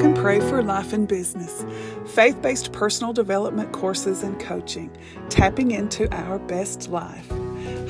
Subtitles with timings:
[0.00, 1.62] Talk and Pray for Life and Business,
[2.14, 4.90] faith based personal development courses and coaching,
[5.28, 7.30] tapping into our best life.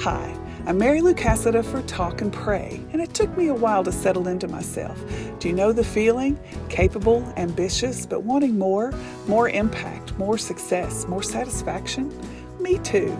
[0.00, 0.36] Hi,
[0.66, 3.92] I'm Mary Lou Cassada for Talk and Pray, and it took me a while to
[3.92, 5.00] settle into myself.
[5.38, 6.36] Do you know the feeling?
[6.68, 8.92] Capable, ambitious, but wanting more,
[9.28, 12.12] more impact, more success, more satisfaction?
[12.58, 13.16] Me too.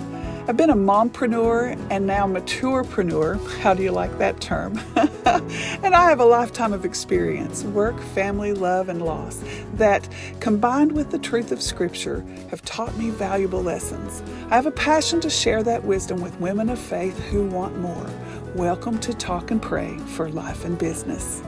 [0.51, 3.61] I've been a mompreneur and now maturepreneur.
[3.61, 4.81] How do you like that term?
[4.97, 9.45] and I have a lifetime of experience, work, family, love, and loss
[9.75, 10.09] that,
[10.41, 14.25] combined with the truth of Scripture, have taught me valuable lessons.
[14.51, 18.11] I have a passion to share that wisdom with women of faith who want more.
[18.57, 21.45] Welcome to Talk and Pray for Life and Business.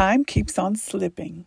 [0.00, 1.44] Time keeps on slipping.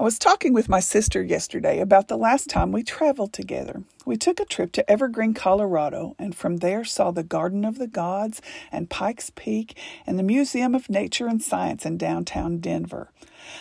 [0.00, 3.82] I was talking with my sister yesterday about the last time we traveled together.
[4.06, 7.86] We took a trip to Evergreen, Colorado, and from there saw the Garden of the
[7.86, 8.40] Gods
[8.72, 13.10] and Pikes Peak and the Museum of Nature and Science in downtown Denver.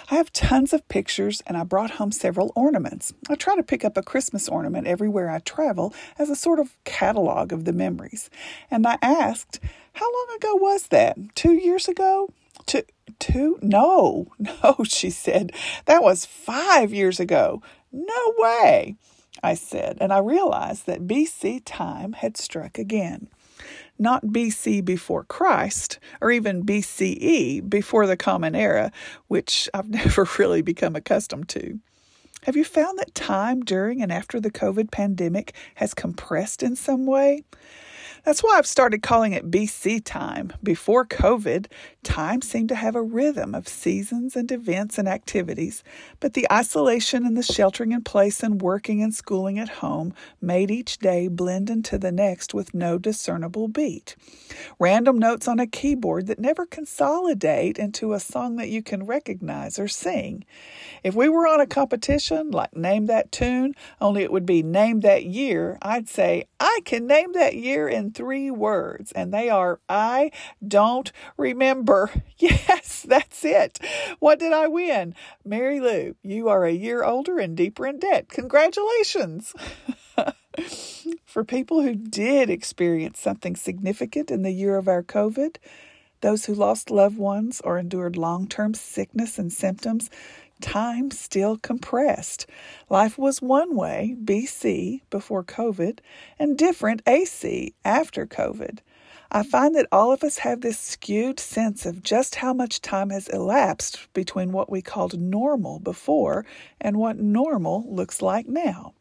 [0.09, 3.13] I have tons of pictures and I brought home several ornaments.
[3.29, 6.77] I try to pick up a Christmas ornament everywhere I travel as a sort of
[6.85, 8.29] catalog of the memories.
[8.71, 9.59] And I asked,
[9.91, 11.17] How long ago was that?
[11.35, 12.29] Two years ago?
[12.65, 12.83] Two,
[13.19, 13.59] two?
[13.61, 15.51] No, no, she said.
[15.85, 17.61] That was five years ago.
[17.91, 18.95] No way,
[19.43, 23.29] I said, and I realized that BC time had struck again.
[23.99, 28.91] Not BC before Christ, or even BCE before the Common Era,
[29.27, 31.79] which I've never really become accustomed to.
[32.43, 37.05] Have you found that time during and after the COVID pandemic has compressed in some
[37.05, 37.43] way?
[38.23, 40.51] That's why I've started calling it BC time.
[40.61, 41.67] Before COVID,
[42.07, 45.83] time seemed to have a rhythm of seasons and events and activities,
[46.21, 50.71] but the isolation and the sheltering in place and working and schooling at home made
[50.71, 54.15] each day blend into the next with no discernible beat.
[54.79, 59.77] Random notes on a keyboard that never consolidate into a song that you can recognize
[59.77, 60.45] or sing.
[61.03, 65.01] If we were on a competition like Name That Tune, only it would be Name
[65.01, 69.79] That Year, I'd say, I can name that year in three words, and they are
[69.89, 70.31] I
[70.65, 71.96] don't remember.
[72.39, 73.79] Yes, that's it.
[74.19, 75.15] What did I win?
[75.43, 78.29] Mary Lou, you are a year older and deeper in debt.
[78.29, 79.55] Congratulations.
[81.25, 85.55] For people who did experience something significant in the year of our COVID,
[86.21, 90.09] those who lost loved ones or endured long term sickness and symptoms,
[90.61, 92.47] time still compressed.
[92.89, 95.99] Life was one way, BC, before COVID,
[96.39, 98.79] and different, AC, after COVID.
[99.31, 103.09] I find that all of us have this skewed sense of just how much time
[103.09, 106.45] has elapsed between what we called normal before
[106.79, 108.93] and what normal looks like now.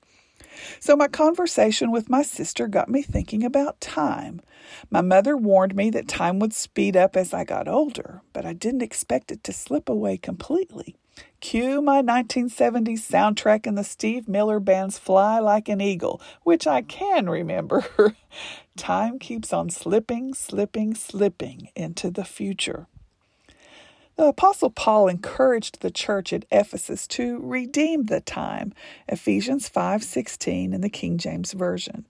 [0.80, 4.40] So, my conversation with my sister got me thinking about time.
[4.90, 8.52] My mother warned me that time would speed up as I got older, but I
[8.52, 10.96] didn't expect it to slip away completely.
[11.40, 16.82] Cue my 1970s soundtrack and the Steve Miller Band's Fly Like an Eagle, which I
[16.82, 17.86] can remember.
[18.76, 22.88] Time keeps on slipping, slipping, slipping into the future.
[24.16, 28.72] The apostle Paul encouraged the church at Ephesus to redeem the time.
[29.08, 32.06] Ephesians 5:16 in the King James version.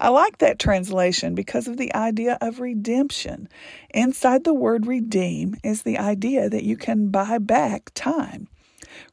[0.00, 3.46] I like that translation because of the idea of redemption.
[3.90, 8.48] Inside the word redeem is the idea that you can buy back time.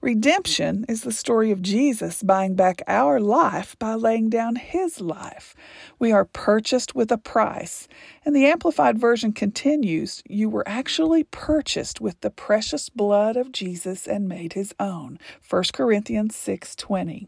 [0.01, 5.55] Redemption is the story of Jesus buying back our life by laying down his life.
[5.99, 7.87] We are purchased with a price.
[8.25, 14.07] And the Amplified Version continues You were actually purchased with the precious blood of Jesus
[14.07, 15.19] and made his own.
[15.47, 17.27] 1 Corinthians 6:20.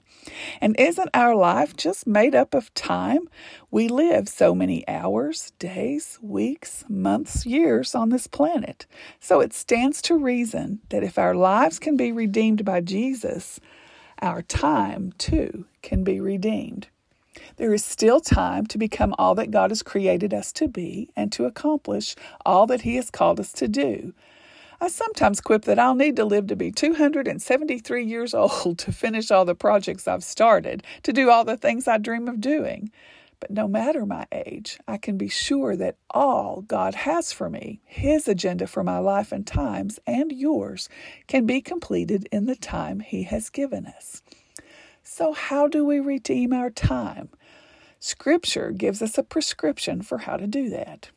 [0.62, 3.30] And isn't our life just made up of time?
[3.72, 8.88] We live so many hours, days, weeks, months, years on this planet.
[9.20, 13.60] So it stands to reason that if our lives can be redeemed by Jesus,
[14.24, 16.88] our time too can be redeemed.
[17.58, 21.32] There is still time to become all that God has created us to be and
[21.34, 24.16] to accomplish all that He has called us to do.
[24.82, 29.30] I sometimes quip that I'll need to live to be 273 years old to finish
[29.30, 32.90] all the projects I've started, to do all the things I dream of doing.
[33.40, 37.82] But no matter my age, I can be sure that all God has for me,
[37.86, 40.90] His agenda for my life and times, and yours,
[41.28, 44.22] can be completed in the time He has given us.
[45.04, 47.30] So, how do we redeem our time?
[48.00, 51.10] Scripture gives us a prescription for how to do that.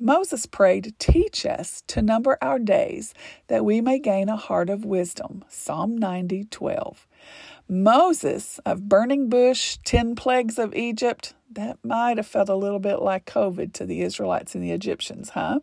[0.00, 3.14] Moses prayed, Teach us to number our days,
[3.46, 5.44] that we may gain a heart of wisdom.
[5.48, 7.06] Psalm 90 12.
[7.68, 13.00] Moses of Burning Bush, 10 plagues of Egypt, that might have felt a little bit
[13.00, 15.60] like COVID to the Israelites and the Egyptians, huh?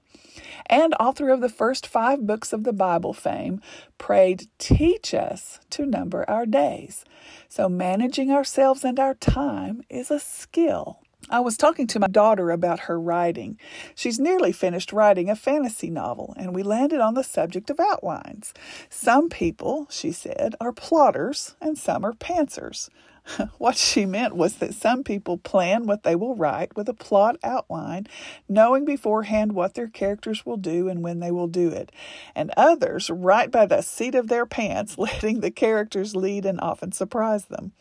[0.66, 3.62] And author of the first five books of the Bible fame,
[3.98, 7.06] prayed, Teach us to number our days.
[7.50, 11.01] So managing ourselves and our time is a skill.
[11.32, 13.58] I was talking to my daughter about her writing.
[13.96, 18.54] She's nearly finished writing a fantasy novel, and we landed on the subject of outlines.
[18.90, 22.90] Some people, she said, are plotters and some are pantsers.
[23.58, 27.38] what she meant was that some people plan what they will write with a plot
[27.44, 28.08] outline,
[28.50, 31.92] knowing beforehand what their characters will do and when they will do it,
[32.36, 36.92] and others write by the seat of their pants, letting the characters lead and often
[36.92, 37.72] surprise them.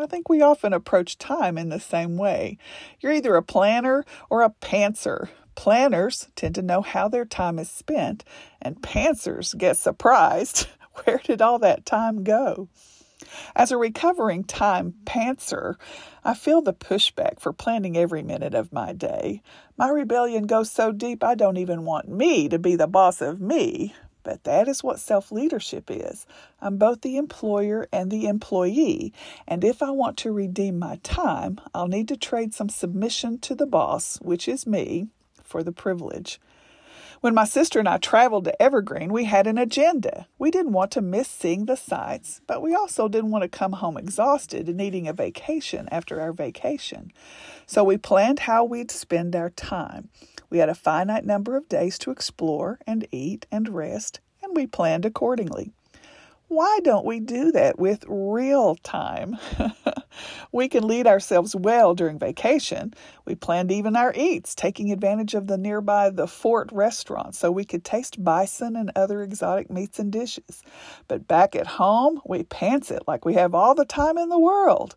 [0.00, 2.56] I think we often approach time in the same way.
[3.00, 5.28] You're either a planner or a pantser.
[5.56, 8.22] Planners tend to know how their time is spent,
[8.62, 10.68] and pantsers get surprised.
[11.04, 12.68] Where did all that time go?
[13.56, 15.74] As a recovering time pantser,
[16.24, 19.42] I feel the pushback for planning every minute of my day.
[19.76, 23.40] My rebellion goes so deep I don't even want me to be the boss of
[23.40, 23.94] me.
[24.28, 26.26] But that is what self leadership is.
[26.60, 29.14] I'm both the employer and the employee,
[29.46, 33.54] and if I want to redeem my time, I'll need to trade some submission to
[33.54, 35.06] the boss, which is me,
[35.42, 36.38] for the privilege.
[37.22, 40.26] When my sister and I traveled to Evergreen, we had an agenda.
[40.38, 43.72] We didn't want to miss seeing the sights, but we also didn't want to come
[43.72, 47.12] home exhausted and needing a vacation after our vacation.
[47.68, 50.08] So we planned how we'd spend our time.
[50.48, 54.66] We had a finite number of days to explore and eat and rest, and we
[54.66, 55.72] planned accordingly.
[56.48, 59.36] Why don't we do that with real time?
[60.52, 62.94] we can lead ourselves well during vacation.
[63.26, 67.66] We planned even our eats, taking advantage of the nearby The Fort restaurant so we
[67.66, 70.62] could taste bison and other exotic meats and dishes.
[71.06, 74.40] But back at home, we pants it like we have all the time in the
[74.40, 74.96] world.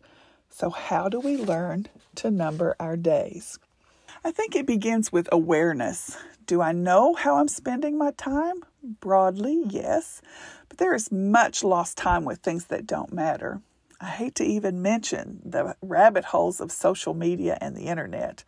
[0.54, 3.58] So, how do we learn to number our days?
[4.22, 6.18] I think it begins with awareness.
[6.46, 8.62] Do I know how I'm spending my time?
[8.82, 10.20] Broadly, yes,
[10.68, 13.62] but there is much lost time with things that don't matter.
[13.98, 18.44] I hate to even mention the rabbit holes of social media and the internet.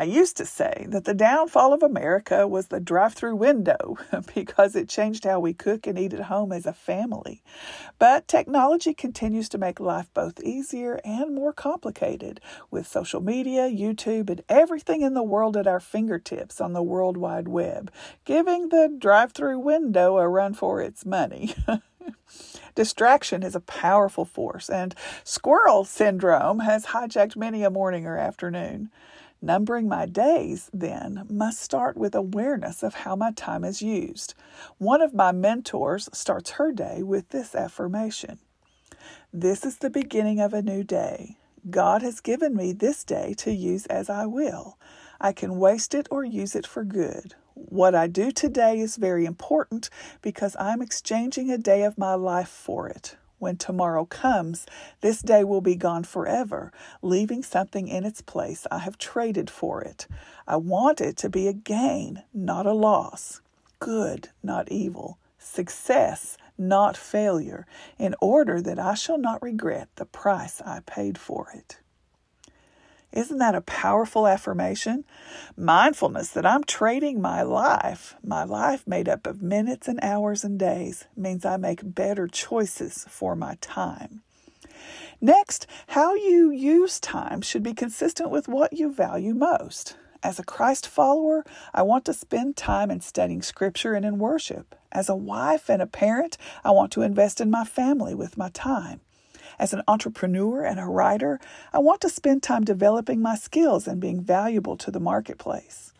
[0.00, 3.98] I used to say that the downfall of America was the drive through window
[4.34, 7.42] because it changed how we cook and eat at home as a family.
[7.98, 14.30] But technology continues to make life both easier and more complicated with social media, YouTube,
[14.30, 17.92] and everything in the world at our fingertips on the World Wide Web,
[18.24, 21.54] giving the drive through window a run for its money.
[22.74, 24.94] Distraction is a powerful force, and
[25.24, 28.88] squirrel syndrome has hijacked many a morning or afternoon.
[29.42, 34.34] Numbering my days, then, must start with awareness of how my time is used.
[34.78, 38.38] One of my mentors starts her day with this affirmation
[39.32, 41.38] This is the beginning of a new day.
[41.70, 44.78] God has given me this day to use as I will.
[45.20, 47.34] I can waste it or use it for good.
[47.54, 49.90] What I do today is very important
[50.22, 53.16] because I'm exchanging a day of my life for it.
[53.40, 54.66] When tomorrow comes,
[55.00, 59.80] this day will be gone forever, leaving something in its place I have traded for
[59.80, 60.06] it.
[60.46, 63.40] I want it to be a gain, not a loss,
[63.78, 67.66] good, not evil, success, not failure,
[67.98, 71.80] in order that I shall not regret the price I paid for it.
[73.12, 75.04] Isn't that a powerful affirmation?
[75.56, 80.58] Mindfulness that I'm trading my life, my life made up of minutes and hours and
[80.58, 84.22] days, means I make better choices for my time.
[85.20, 89.96] Next, how you use time should be consistent with what you value most.
[90.22, 94.74] As a Christ follower, I want to spend time in studying Scripture and in worship.
[94.92, 98.50] As a wife and a parent, I want to invest in my family with my
[98.50, 99.00] time.
[99.60, 101.38] As an entrepreneur and a writer,
[101.70, 105.92] I want to spend time developing my skills and being valuable to the marketplace.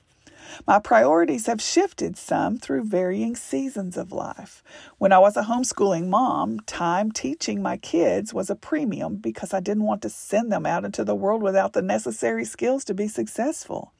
[0.66, 4.64] My priorities have shifted some through varying seasons of life.
[4.96, 9.60] When I was a homeschooling mom, time teaching my kids was a premium because I
[9.60, 13.08] didn't want to send them out into the world without the necessary skills to be
[13.08, 13.92] successful.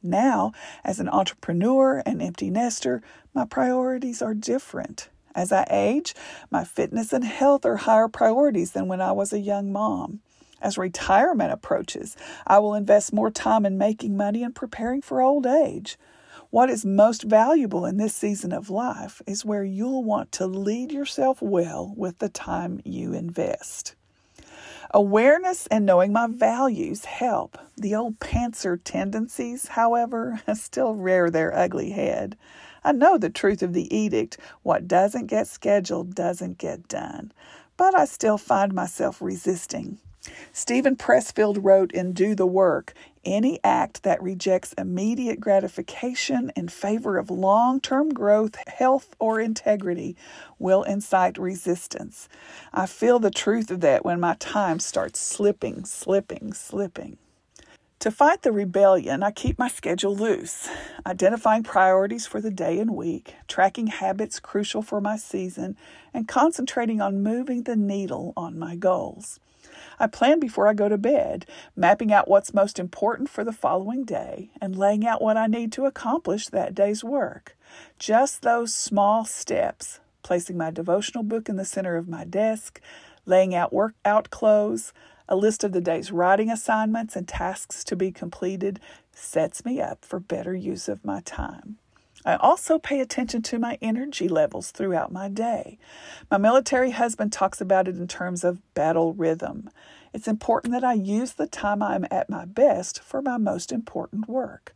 [0.00, 0.52] Now,
[0.84, 3.02] as an entrepreneur and empty nester,
[3.34, 5.08] my priorities are different.
[5.34, 6.14] As I age,
[6.50, 10.20] my fitness and health are higher priorities than when I was a young mom.
[10.60, 15.46] As retirement approaches, I will invest more time in making money and preparing for old
[15.46, 15.98] age.
[16.50, 20.92] What is most valuable in this season of life is where you'll want to lead
[20.92, 23.94] yourself well with the time you invest.
[24.90, 27.56] Awareness and knowing my values help.
[27.78, 32.36] The old pantser tendencies, however, still rear their ugly head.
[32.84, 37.32] I know the truth of the edict what doesn't get scheduled doesn't get done.
[37.76, 39.98] but I still find myself resisting.
[40.52, 47.18] Steven Pressfield wrote in Do the Work any act that rejects immediate gratification in favor
[47.18, 50.16] of long term growth, health, or integrity
[50.58, 52.28] will incite resistance.
[52.72, 57.18] I feel the truth of that when my time starts slipping, slipping, slipping.
[58.02, 60.68] To fight the rebellion, I keep my schedule loose,
[61.06, 65.76] identifying priorities for the day and week, tracking habits crucial for my season,
[66.12, 69.38] and concentrating on moving the needle on my goals.
[70.00, 74.04] I plan before I go to bed, mapping out what's most important for the following
[74.04, 77.56] day and laying out what I need to accomplish that day's work.
[78.00, 82.80] Just those small steps, placing my devotional book in the center of my desk,
[83.26, 84.92] laying out workout clothes,
[85.32, 88.78] a list of the day's writing assignments and tasks to be completed
[89.12, 91.78] sets me up for better use of my time.
[92.22, 95.78] I also pay attention to my energy levels throughout my day.
[96.30, 99.70] My military husband talks about it in terms of battle rhythm.
[100.12, 104.28] It's important that I use the time I'm at my best for my most important
[104.28, 104.74] work.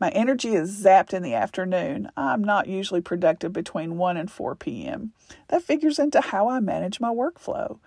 [0.00, 2.10] My energy is zapped in the afternoon.
[2.16, 5.12] I'm not usually productive between 1 and 4 p.m.
[5.48, 7.78] That figures into how I manage my workflow.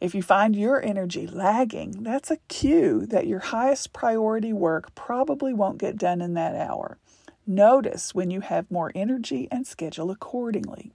[0.00, 5.52] If you find your energy lagging, that's a cue that your highest priority work probably
[5.52, 6.98] won't get done in that hour.
[7.46, 10.92] Notice when you have more energy and schedule accordingly.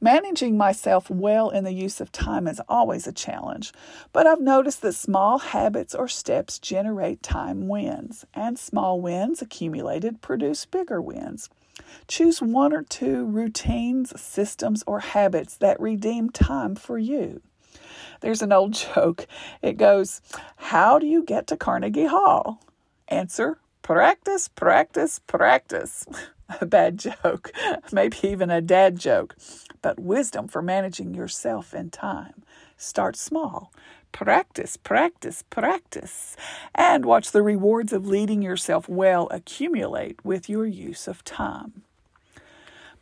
[0.00, 3.72] Managing myself well in the use of time is always a challenge,
[4.12, 10.20] but I've noticed that small habits or steps generate time wins, and small wins accumulated
[10.20, 11.48] produce bigger wins.
[12.08, 17.40] Choose one or two routines, systems, or habits that redeem time for you.
[18.20, 19.26] There's an old joke.
[19.62, 20.20] It goes,
[20.56, 22.60] How do you get to Carnegie Hall?
[23.08, 26.06] Answer, practice, practice, practice.
[26.60, 27.52] a bad joke,
[27.92, 29.36] maybe even a dad joke.
[29.82, 32.42] But wisdom for managing yourself in time.
[32.76, 33.72] Start small.
[34.12, 36.36] Practice, practice, practice.
[36.74, 41.82] And watch the rewards of leading yourself well accumulate with your use of time.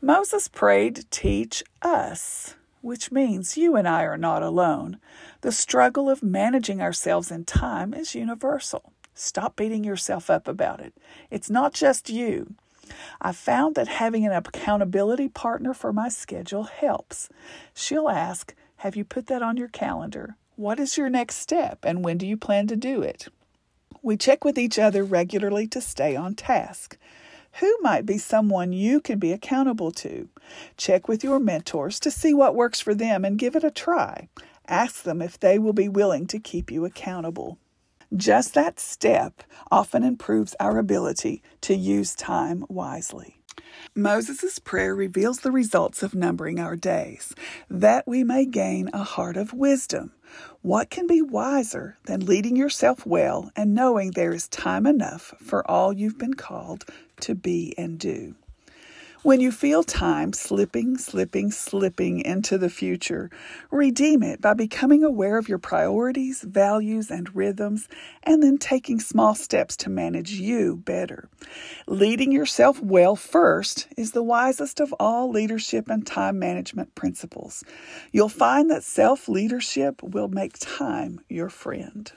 [0.00, 4.98] Moses prayed, Teach us which means you and I are not alone.
[5.40, 8.92] The struggle of managing ourselves in time is universal.
[9.14, 10.92] Stop beating yourself up about it.
[11.30, 12.56] It's not just you.
[13.22, 17.30] I found that having an accountability partner for my schedule helps.
[17.72, 20.36] She'll ask, Have you put that on your calendar?
[20.56, 23.28] What is your next step and when do you plan to do it?
[24.02, 26.98] We check with each other regularly to stay on task.
[27.60, 30.28] Who might be someone you can be accountable to?
[30.76, 34.28] Check with your mentors to see what works for them and give it a try.
[34.66, 37.58] Ask them if they will be willing to keep you accountable.
[38.16, 43.40] Just that step often improves our ability to use time wisely.
[43.94, 47.34] Moses' prayer reveals the results of numbering our days,
[47.68, 50.12] that we may gain a heart of wisdom.
[50.62, 55.68] What can be wiser than leading yourself well and knowing there is time enough for
[55.70, 56.84] all you've been called
[57.20, 58.34] to be and do?
[59.24, 63.30] When you feel time slipping, slipping, slipping into the future,
[63.70, 67.88] redeem it by becoming aware of your priorities, values, and rhythms,
[68.22, 71.30] and then taking small steps to manage you better.
[71.86, 77.64] Leading yourself well first is the wisest of all leadership and time management principles.
[78.12, 82.12] You'll find that self leadership will make time your friend.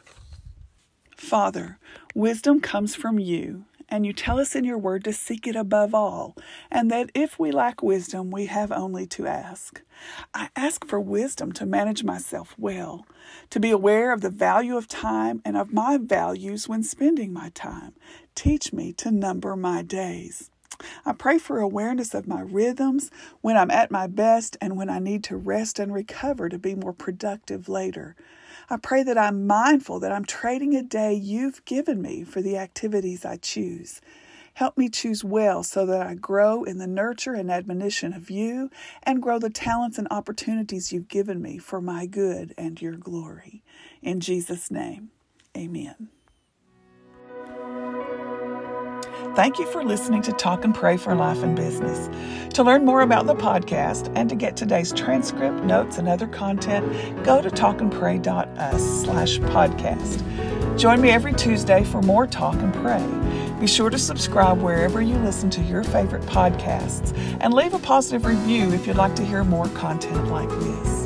[1.15, 1.79] Father,
[2.13, 5.93] wisdom comes from you and you tell us in your word to seek it above
[5.93, 6.35] all,
[6.69, 9.81] and that if we lack wisdom, we have only to ask.
[10.33, 13.05] I ask for wisdom to manage myself well,
[13.49, 17.49] to be aware of the value of time and of my values when spending my
[17.49, 17.93] time.
[18.35, 20.49] Teach me to number my days.
[21.05, 23.09] I pray for awareness of my rhythms
[23.41, 26.75] when I'm at my best and when I need to rest and recover to be
[26.75, 28.15] more productive later.
[28.69, 32.57] I pray that I'm mindful that I'm trading a day you've given me for the
[32.57, 34.01] activities I choose.
[34.55, 38.69] Help me choose well so that I grow in the nurture and admonition of you
[39.03, 43.63] and grow the talents and opportunities you've given me for my good and your glory.
[44.01, 45.11] In Jesus' name,
[45.55, 46.09] amen.
[49.37, 52.09] Thank you for listening to Talk and Pray for Life and Business.
[52.55, 57.23] To learn more about the podcast and to get today's transcript, notes, and other content,
[57.23, 60.79] go to talkandpray.us slash podcast.
[60.79, 63.05] Join me every Tuesday for more Talk and Pray.
[63.59, 68.25] Be sure to subscribe wherever you listen to your favorite podcasts and leave a positive
[68.25, 71.05] review if you'd like to hear more content like this.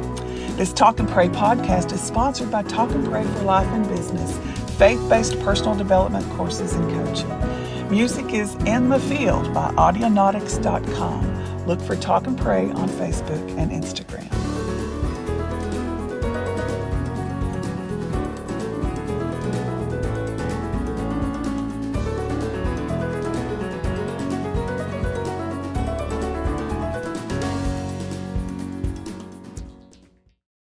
[0.55, 4.37] This Talk and Pray podcast is sponsored by Talk and Pray for Life and Business,
[4.77, 7.50] faith based personal development courses and coaching.
[7.91, 11.65] Music is In the Field by Audionautix.com.
[11.67, 14.40] Look for Talk and Pray on Facebook and Instagram.